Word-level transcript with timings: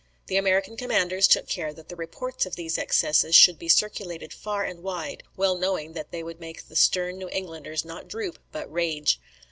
The 0.25 0.35
American 0.35 0.77
commanders 0.77 1.27
took 1.27 1.47
care 1.47 1.75
that 1.75 1.89
the 1.89 1.95
reports 1.95 2.47
of 2.47 2.55
these 2.55 2.79
excesses 2.79 3.35
should 3.35 3.59
be 3.59 3.69
circulated 3.69 4.33
far 4.33 4.63
and 4.63 4.81
wide, 4.81 5.21
well 5.37 5.55
knowing 5.55 5.93
that 5.93 6.09
they 6.09 6.23
would 6.23 6.39
make 6.39 6.67
the 6.69 6.75
stern 6.75 7.19
New 7.19 7.29
Englanders 7.29 7.85
not 7.85 8.07
droop, 8.07 8.39
but 8.51 8.73
rage. 8.73 9.19